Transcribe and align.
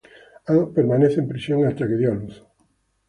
Anne 0.47 0.71
permaneció 0.73 1.21
en 1.21 1.27
prisión 1.27 1.63
hasta 1.67 1.87
que 1.87 1.93
dio 1.97 2.11
a 2.11 2.15
luz. 2.15 2.43